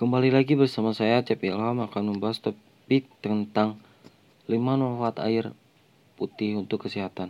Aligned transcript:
Kembali 0.00 0.32
lagi 0.32 0.56
bersama 0.56 0.96
saya 0.96 1.20
Cep 1.20 1.44
Ilham 1.44 1.76
akan 1.84 2.16
membahas 2.16 2.40
topik 2.40 3.04
tentang 3.20 3.76
5 4.48 4.56
manfaat 4.56 5.20
air 5.20 5.52
putih 6.16 6.56
untuk 6.56 6.88
kesehatan. 6.88 7.28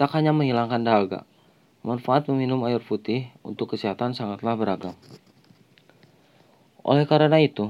Tak 0.00 0.16
hanya 0.16 0.32
menghilangkan 0.32 0.80
dahaga, 0.80 1.28
manfaat 1.84 2.24
meminum 2.32 2.64
air 2.64 2.80
putih 2.80 3.28
untuk 3.44 3.76
kesehatan 3.76 4.16
sangatlah 4.16 4.56
beragam. 4.56 4.96
Oleh 6.88 7.04
karena 7.04 7.36
itu, 7.36 7.68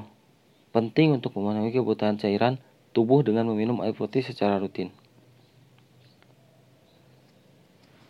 penting 0.71 1.19
untuk 1.19 1.35
memenuhi 1.35 1.75
kebutuhan 1.75 2.23
cairan 2.23 2.63
tubuh 2.95 3.27
dengan 3.27 3.51
meminum 3.51 3.83
air 3.83 3.99
putih 3.99 4.23
secara 4.23 4.63
rutin. 4.63 4.95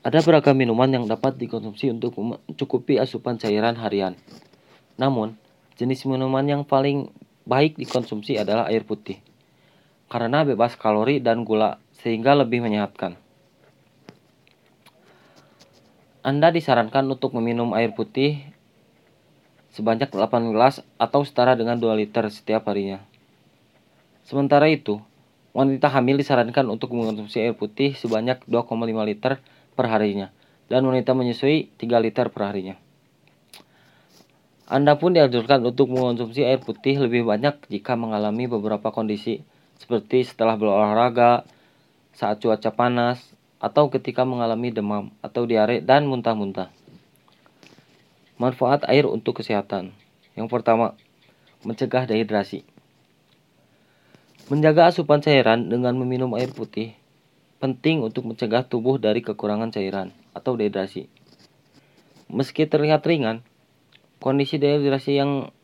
Ada 0.03 0.19
beragam 0.27 0.59
minuman 0.59 0.91
yang 0.91 1.07
dapat 1.07 1.39
dikonsumsi 1.39 1.95
untuk 1.95 2.19
mencukupi 2.19 2.99
asupan 2.99 3.39
cairan 3.39 3.79
harian. 3.79 4.19
Namun, 4.99 5.39
jenis 5.79 6.03
minuman 6.11 6.43
yang 6.43 6.67
paling 6.67 7.07
baik 7.47 7.79
dikonsumsi 7.79 8.35
adalah 8.35 8.67
air 8.67 8.83
putih. 8.83 9.23
Karena 10.11 10.43
bebas 10.43 10.75
kalori 10.75 11.23
dan 11.23 11.47
gula 11.47 11.79
sehingga 12.03 12.35
lebih 12.35 12.67
menyehatkan. 12.67 13.15
Anda 16.27 16.51
disarankan 16.51 17.07
untuk 17.07 17.39
meminum 17.39 17.71
air 17.71 17.95
putih 17.95 18.43
sebanyak 19.71 20.11
8 20.11 20.51
gelas 20.51 20.83
atau 20.99 21.23
setara 21.23 21.55
dengan 21.55 21.79
2 21.79 21.95
liter 21.95 22.27
setiap 22.27 22.67
harinya. 22.67 23.07
Sementara 24.27 24.67
itu, 24.67 24.99
wanita 25.55 25.87
hamil 25.95 26.19
disarankan 26.19 26.67
untuk 26.75 26.91
mengonsumsi 26.91 27.39
air 27.39 27.55
putih 27.55 27.95
sebanyak 27.95 28.43
2,5 28.51 28.67
liter 29.07 29.39
per 29.73 29.89
harinya 29.89 30.33
dan 30.73 30.89
wanita 30.89 31.13
menyusui 31.13 31.73
3 31.77 32.05
liter 32.05 32.33
per 32.33 32.43
harinya. 32.49 32.77
Anda 34.73 34.97
pun 34.97 35.13
dianjurkan 35.13 35.61
untuk 35.69 35.93
mengonsumsi 35.93 36.49
air 36.49 36.57
putih 36.57 36.97
lebih 36.97 37.29
banyak 37.29 37.69
jika 37.69 37.93
mengalami 37.93 38.49
beberapa 38.49 38.89
kondisi 38.89 39.45
seperti 39.77 40.25
setelah 40.25 40.57
berolahraga, 40.57 41.45
saat 42.17 42.41
cuaca 42.41 42.73
panas, 42.73 43.21
atau 43.61 43.93
ketika 43.93 44.25
mengalami 44.25 44.73
demam 44.73 45.13
atau 45.21 45.45
diare 45.45 45.85
dan 45.85 46.09
muntah-muntah. 46.09 46.73
Manfaat 48.41 48.89
air 48.89 49.05
untuk 49.05 49.45
kesehatan. 49.45 49.93
Yang 50.41 50.49
pertama, 50.49 50.97
mencegah 51.69 52.09
dehidrasi. 52.09 52.65
Menjaga 54.49 54.89
asupan 54.89 55.21
cairan 55.21 55.69
dengan 55.69 55.95
meminum 56.01 56.33
air 56.33 56.49
putih 56.49 56.97
penting 57.63 58.03
untuk 58.03 58.27
mencegah 58.27 58.67
tubuh 58.67 58.99
dari 58.99 59.23
kekurangan 59.23 59.71
cairan 59.71 60.11
atau 60.35 60.59
dehidrasi. 60.59 61.07
Meski 62.27 62.67
terlihat 62.67 63.07
ringan, 63.07 63.47
kondisi 64.19 64.59
dehidrasi 64.59 65.23
yang 65.23 65.55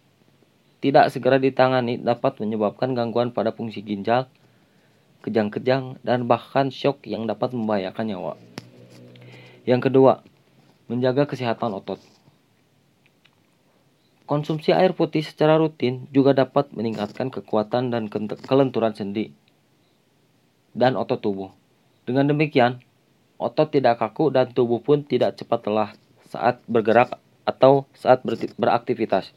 tidak 0.78 1.10
segera 1.10 1.42
ditangani 1.42 1.98
dapat 1.98 2.38
menyebabkan 2.38 2.94
gangguan 2.94 3.34
pada 3.34 3.50
fungsi 3.50 3.82
ginjal, 3.82 4.30
kejang-kejang, 5.26 5.98
dan 6.06 6.30
bahkan 6.30 6.70
shock 6.70 7.03
yang 7.03 7.26
dapat 7.26 7.50
membahayakan 7.50 8.06
nyawa. 8.06 8.32
Yang 9.66 9.91
kedua, 9.91 10.22
menjaga 10.86 11.26
kesehatan 11.26 11.75
otot. 11.75 11.98
Konsumsi 14.22 14.70
air 14.70 14.94
putih 14.94 15.26
secara 15.26 15.59
rutin 15.59 16.06
juga 16.15 16.30
dapat 16.30 16.70
meningkatkan 16.70 17.34
kekuatan 17.34 17.91
dan 17.91 18.06
kelenturan 18.38 18.94
sendi 18.94 19.34
dan 20.78 20.94
otot 20.94 21.19
tubuh. 21.19 21.50
Dengan 22.08 22.24
demikian, 22.32 22.80
otot 23.36 23.69
tidak 23.69 24.00
kaku 24.00 24.32
dan 24.32 24.48
tubuh 24.48 24.80
pun 24.80 25.04
tidak 25.04 25.36
cepat 25.36 25.69
lelah 25.69 25.92
saat 26.24 26.64
bergerak 26.64 27.20
atau 27.44 27.84
saat 27.92 28.24
ber- 28.24 28.56
beraktivitas. 28.56 29.28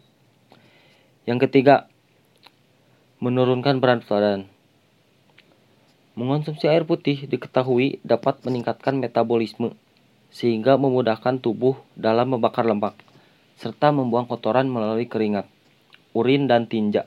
Yang 1.27 1.51
ketiga, 1.51 1.91
menurunkan 3.19 3.83
berat 3.83 4.07
badan. 4.07 4.47
Mengonsumsi 6.15 6.71
air 6.71 6.87
putih 6.87 7.27
diketahui 7.27 7.99
dapat 8.07 8.39
meningkatkan 8.47 9.03
metabolisme 9.03 9.75
sehingga 10.31 10.79
memudahkan 10.79 11.43
tubuh 11.43 11.75
dalam 11.99 12.39
membakar 12.39 12.63
lemak 12.63 12.95
serta 13.59 13.91
membuang 13.91 14.31
kotoran 14.31 14.71
melalui 14.71 15.11
keringat, 15.11 15.43
urin, 16.15 16.47
dan 16.47 16.71
tinja. 16.71 17.03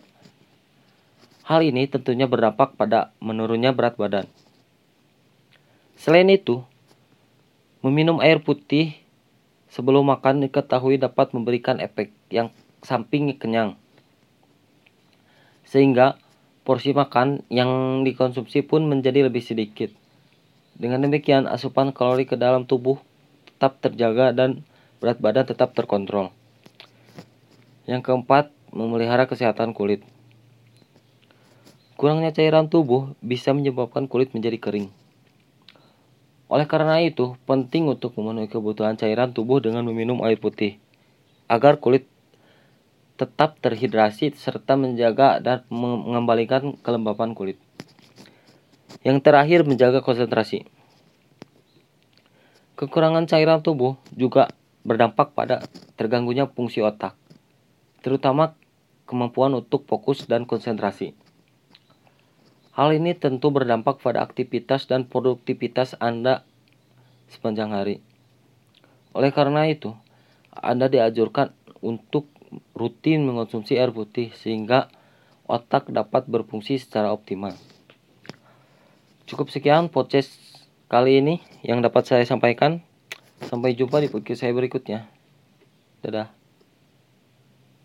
Hal 1.48 1.64
ini 1.64 1.88
tentunya 1.88 2.28
berdampak 2.28 2.76
pada 2.76 3.16
menurunnya 3.24 3.72
berat 3.72 3.96
badan. 3.96 4.28
Selain 6.04 6.28
itu, 6.28 6.60
meminum 7.80 8.20
air 8.20 8.36
putih 8.36 8.92
sebelum 9.72 10.04
makan 10.12 10.44
diketahui 10.44 11.00
dapat 11.00 11.32
memberikan 11.32 11.80
efek 11.80 12.12
yang 12.28 12.52
samping 12.84 13.32
kenyang. 13.40 13.80
Sehingga 15.64 16.20
porsi 16.60 16.92
makan 16.92 17.40
yang 17.48 18.04
dikonsumsi 18.04 18.68
pun 18.68 18.84
menjadi 18.84 19.32
lebih 19.32 19.40
sedikit. 19.40 19.96
Dengan 20.76 21.08
demikian, 21.08 21.48
asupan 21.48 21.96
kalori 21.96 22.28
ke 22.28 22.36
dalam 22.36 22.68
tubuh 22.68 23.00
tetap 23.48 23.80
terjaga 23.80 24.36
dan 24.36 24.60
berat 25.00 25.24
badan 25.24 25.48
tetap 25.48 25.72
terkontrol. 25.72 26.36
Yang 27.88 28.12
keempat, 28.12 28.52
memelihara 28.76 29.24
kesehatan 29.24 29.72
kulit. 29.72 30.04
Kurangnya 31.96 32.28
cairan 32.28 32.68
tubuh 32.68 33.16
bisa 33.24 33.56
menyebabkan 33.56 34.04
kulit 34.04 34.36
menjadi 34.36 34.60
kering. 34.60 34.92
Oleh 36.52 36.68
karena 36.68 37.00
itu, 37.00 37.40
penting 37.48 37.88
untuk 37.88 38.12
memenuhi 38.20 38.52
kebutuhan 38.52 39.00
cairan 39.00 39.32
tubuh 39.32 39.64
dengan 39.64 39.84
meminum 39.88 40.20
air 40.22 40.36
putih 40.36 40.76
agar 41.48 41.80
kulit 41.80 42.04
tetap 43.14 43.56
terhidrasi 43.62 44.34
serta 44.34 44.74
menjaga 44.74 45.38
dan 45.38 45.62
mengembalikan 45.70 46.74
kelembapan 46.82 47.32
kulit. 47.32 47.58
Yang 49.06 49.24
terakhir, 49.24 49.64
menjaga 49.64 50.02
konsentrasi. 50.02 50.66
Kekurangan 52.74 53.30
cairan 53.30 53.62
tubuh 53.62 53.96
juga 54.12 54.50
berdampak 54.82 55.32
pada 55.32 55.64
terganggunya 55.96 56.50
fungsi 56.50 56.82
otak, 56.82 57.16
terutama 58.02 58.58
kemampuan 59.08 59.54
untuk 59.56 59.86
fokus 59.86 60.26
dan 60.28 60.44
konsentrasi. 60.44 61.16
Hal 62.74 62.90
ini 62.90 63.14
tentu 63.14 63.54
berdampak 63.54 64.02
pada 64.02 64.18
aktivitas 64.18 64.90
dan 64.90 65.06
produktivitas 65.06 65.94
Anda 66.02 66.42
sepanjang 67.30 67.70
hari. 67.70 68.02
Oleh 69.14 69.30
karena 69.30 69.70
itu, 69.70 69.94
Anda 70.50 70.90
dianjurkan 70.90 71.54
untuk 71.86 72.26
rutin 72.74 73.22
mengonsumsi 73.22 73.78
air 73.78 73.94
putih 73.94 74.34
sehingga 74.34 74.90
otak 75.46 75.86
dapat 75.94 76.26
berfungsi 76.26 76.82
secara 76.82 77.14
optimal. 77.14 77.54
Cukup 79.30 79.54
sekian 79.54 79.86
podcast 79.86 80.34
kali 80.90 81.22
ini 81.22 81.40
yang 81.62 81.78
dapat 81.78 82.10
saya 82.10 82.26
sampaikan. 82.26 82.82
Sampai 83.46 83.78
jumpa 83.78 84.02
di 84.02 84.10
podcast 84.10 84.42
saya 84.42 84.50
berikutnya. 84.50 85.06
Dadah. 86.02 86.43